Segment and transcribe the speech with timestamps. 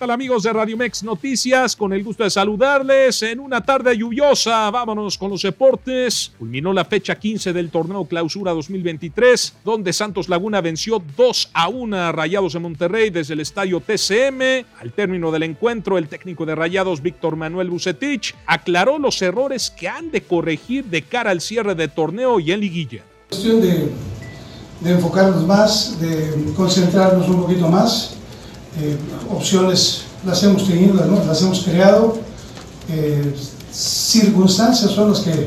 [0.00, 1.76] Tal amigos de Radio Mex Noticias?
[1.76, 4.70] Con el gusto de saludarles en una tarde lluviosa.
[4.70, 6.32] Vámonos con los deportes.
[6.38, 11.96] Culminó la fecha 15 del torneo Clausura 2023, donde Santos Laguna venció 2 a 1
[11.98, 14.64] a Rayados de Monterrey desde el estadio TCM.
[14.80, 19.86] Al término del encuentro, el técnico de Rayados, Víctor Manuel Bucetich, aclaró los errores que
[19.86, 23.02] han de corregir de cara al cierre de torneo y en liguilla.
[23.28, 23.90] Cuestión de,
[24.80, 28.16] de enfocarnos más, de concentrarnos un poquito más
[28.78, 28.96] eh,
[29.30, 31.24] opciones las hemos tenido, ¿no?
[31.24, 32.18] las hemos creado,
[32.88, 33.34] eh,
[33.72, 35.46] circunstancias son las que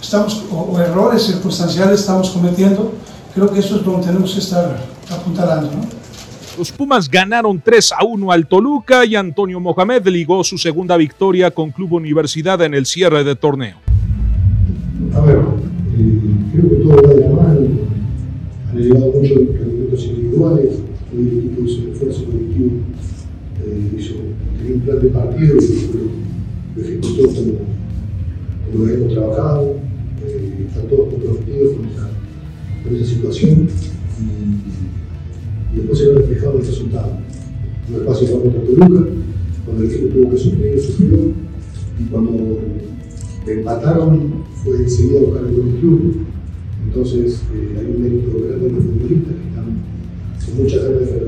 [0.00, 2.92] estamos, o, o, errores circunstanciales estamos cometiendo,
[3.34, 4.78] creo que eso es donde tenemos que estar
[5.10, 5.70] apuntalando.
[5.70, 6.04] ¿no?
[6.56, 11.50] Los Pumas ganaron 3 a 1 al Toluca y Antonio Mohamed ligó su segunda victoria
[11.50, 13.76] con Club Universidad en el cierre de torneo.
[15.16, 15.38] A ver,
[15.98, 16.20] eh,
[16.52, 17.66] creo que todo va de la mano,
[18.70, 20.74] han llegado muchos rendimientos individuales,
[21.20, 22.70] equipo hizo un esfuerzo colectivo,
[23.64, 24.14] eh, hizo,
[24.58, 25.90] tenía un plan de partido y
[26.76, 27.52] lo, ejecutó como,
[28.72, 29.76] como lo hemos trabajado,
[30.26, 33.68] eh, están todos comprometidos con esa, situación
[35.72, 37.12] y, después se ve reflejado el resultado.
[37.90, 39.10] No es fácil para contra Toluca,
[39.64, 41.18] cuando el equipo tuvo que sufrir, sufrió,
[41.98, 42.60] y cuando
[43.46, 46.26] empataron fue enseguida a buscar el club.
[46.86, 49.34] Entonces eh, hay un mérito grande de los futbolistas
[50.54, 51.24] muchas ganas de.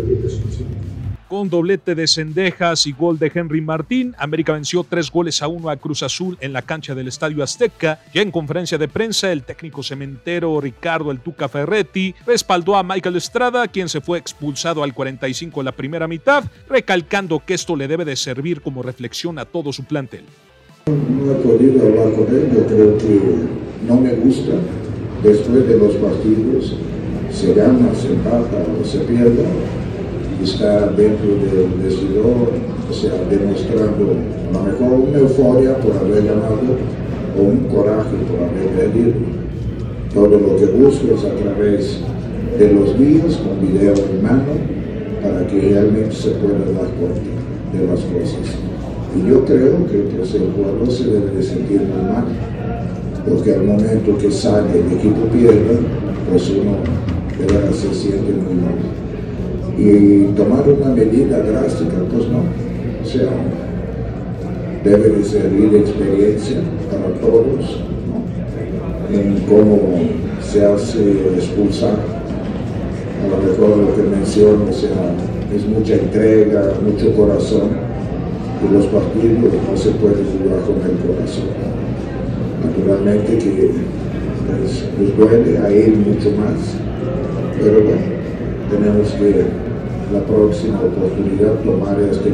[1.28, 5.70] Con doblete de Cendejas y gol de Henry Martín, América venció tres goles a uno
[5.70, 7.98] a Cruz Azul en la cancha del Estadio Azteca.
[8.14, 13.16] Ya en conferencia de prensa, el técnico cementero Ricardo El Tuca Ferretti respaldó a Michael
[13.16, 17.88] Estrada, quien se fue expulsado al 45 de la primera mitad, recalcando que esto le
[17.88, 20.27] debe de servir como reflexión a todo su plantel.
[20.86, 23.20] No he podido hablar con él, yo creo que
[23.84, 24.52] no me gusta.
[25.24, 26.77] Después de los partidos
[27.32, 29.44] se gana, se empata se pierde,
[30.42, 32.50] está dentro del vestidor,
[32.88, 34.14] o sea, demostrando
[34.50, 36.60] a lo mejor una euforia por haber ganado
[37.36, 39.14] o un coraje por haber perdido.
[40.14, 42.00] Todo lo que busco es a través
[42.58, 44.54] de los días, con video en mano,
[45.20, 47.20] para que realmente se pueda dar cuenta
[47.72, 48.56] de las cosas.
[49.16, 52.25] Y yo creo que pues, el jugador se debe de sentir muy mal,
[53.28, 55.78] porque al momento que sale el equipo pierde,
[56.30, 57.06] pues uno
[57.38, 58.76] de se siente muy mal.
[59.78, 62.38] Y tomar una medida drástica, pues no.
[63.02, 63.30] O sea,
[64.84, 66.58] debe de servir experiencia
[66.91, 67.80] para todos.
[69.12, 69.80] En cómo
[70.42, 71.96] se hace expulsar.
[73.22, 75.14] A lo mejor lo que menciono, o sea,
[75.54, 77.86] es mucha entrega, mucho corazón
[78.62, 81.48] y los partidos no se puede jugar con el corazón.
[82.64, 83.70] Naturalmente que
[84.46, 86.76] pues, nos duele a él mucho más,
[87.60, 88.03] pero bueno,
[88.71, 89.47] tenemos que
[90.12, 92.31] la próxima oportunidad tomar este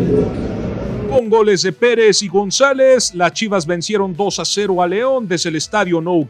[1.09, 5.49] Con goles de Pérez y González, las Chivas vencieron 2 a 0 a León desde
[5.49, 6.27] el estadio Nou.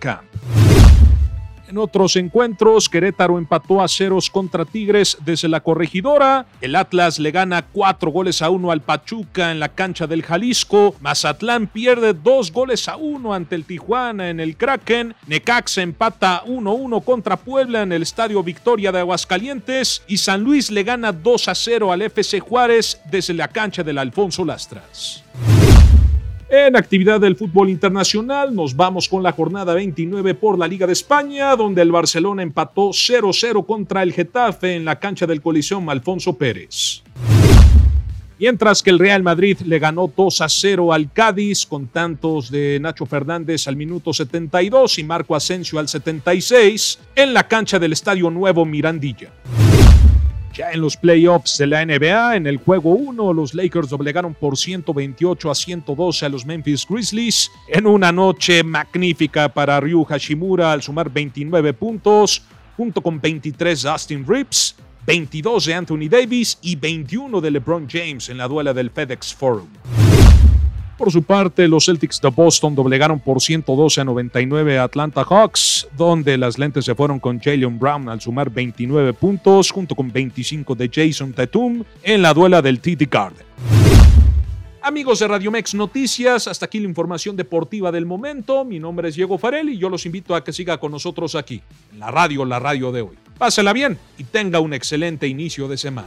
[1.72, 6.44] En otros encuentros, Querétaro empató a ceros contra Tigres desde la corregidora.
[6.60, 10.94] El Atlas le gana cuatro goles a uno al Pachuca en la cancha del Jalisco.
[11.00, 15.14] Mazatlán pierde dos goles a uno ante el Tijuana en el Kraken.
[15.26, 20.02] Necaxa empata 1-1 contra Puebla en el Estadio Victoria de Aguascalientes.
[20.06, 23.96] Y San Luis le gana 2 a 0 al FC Juárez desde la cancha del
[23.96, 25.24] Alfonso Lastras.
[26.54, 30.92] En actividad del fútbol internacional, nos vamos con la jornada 29 por la Liga de
[30.92, 36.34] España, donde el Barcelona empató 0-0 contra el Getafe en la cancha del Coliseum Alfonso
[36.34, 37.02] Pérez.
[38.38, 42.78] Mientras que el Real Madrid le ganó 2 a 0 al Cádiz con tantos de
[42.82, 48.28] Nacho Fernández al minuto 72 y Marco Asensio al 76 en la cancha del Estadio
[48.28, 49.30] Nuevo Mirandilla.
[50.54, 54.58] Ya en los playoffs de la NBA, en el juego 1, los Lakers doblegaron por
[54.58, 60.82] 128 a 112 a los Memphis Grizzlies en una noche magnífica para Ryu Hashimura al
[60.82, 62.42] sumar 29 puntos,
[62.76, 64.76] junto con 23 de Austin Reeves,
[65.06, 69.68] 22 de Anthony Davis y 21 de LeBron James en la duela del FedEx Forum.
[71.02, 75.88] Por su parte, los Celtics de Boston doblegaron por 112 a 99 a Atlanta Hawks,
[75.98, 80.76] donde las lentes se fueron con Jalen Brown al sumar 29 puntos, junto con 25
[80.76, 83.44] de Jason Tatum en la duela del TD Garden.
[84.80, 88.64] Amigos de Radio Mex Noticias, hasta aquí la información deportiva del momento.
[88.64, 91.62] Mi nombre es Diego Farelli y yo los invito a que siga con nosotros aquí,
[91.92, 93.18] en la radio, la radio de hoy.
[93.38, 96.06] Pásela bien y tenga un excelente inicio de semana.